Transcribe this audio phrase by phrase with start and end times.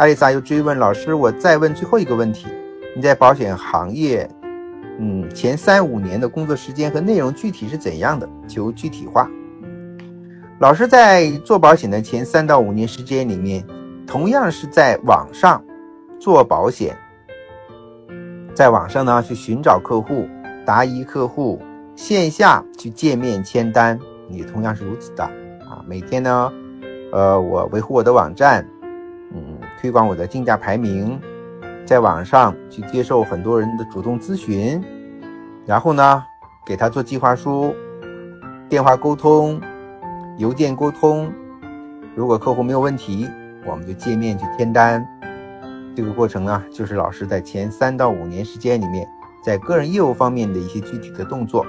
[0.00, 2.46] 艾丽莎又追问老师：“我再问最后一个问题，
[2.96, 4.26] 你在保险行业，
[4.98, 8.26] 嗯，前三五年的工作时间和内容具体是怎样的？
[8.48, 9.28] 求具体化。”
[10.58, 13.62] 老师在做保险的前三到五年时间里面，
[14.06, 15.62] 同样是在网上
[16.18, 16.96] 做保险，
[18.54, 20.26] 在网上呢去寻找客户、
[20.64, 21.60] 答疑客户，
[21.94, 25.84] 线下去见面签单，也同样是如此的啊。
[25.86, 26.50] 每天呢，
[27.12, 28.66] 呃，我维护我的网站，
[29.80, 31.18] 推广我的竞价排名，
[31.86, 34.82] 在网上去接受很多人的主动咨询，
[35.64, 36.22] 然后呢，
[36.66, 37.74] 给他做计划书，
[38.68, 39.58] 电话沟通。
[40.36, 41.30] 邮件沟通，
[42.14, 43.28] 如果客户没有问题，
[43.66, 45.06] 我们就见面去签单。
[45.94, 49.06] 这个过程呢，就是老师在前三到五年时间里面，
[49.42, 51.66] 在个人业务方面的一些具体的动作。